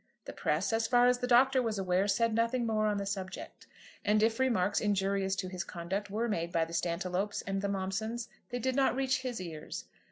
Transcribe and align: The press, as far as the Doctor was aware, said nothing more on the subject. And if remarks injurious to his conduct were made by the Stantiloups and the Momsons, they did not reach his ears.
The 0.25 0.33
press, 0.33 0.73
as 0.73 0.87
far 0.87 1.05
as 1.05 1.19
the 1.19 1.27
Doctor 1.27 1.61
was 1.61 1.77
aware, 1.77 2.07
said 2.07 2.33
nothing 2.33 2.65
more 2.65 2.87
on 2.87 2.97
the 2.97 3.05
subject. 3.05 3.67
And 4.03 4.23
if 4.23 4.39
remarks 4.39 4.81
injurious 4.81 5.35
to 5.35 5.47
his 5.47 5.63
conduct 5.63 6.09
were 6.09 6.27
made 6.27 6.51
by 6.51 6.65
the 6.65 6.73
Stantiloups 6.73 7.43
and 7.45 7.61
the 7.61 7.69
Momsons, 7.69 8.27
they 8.49 8.57
did 8.57 8.75
not 8.75 8.95
reach 8.95 9.19
his 9.21 9.39
ears. 9.39 9.85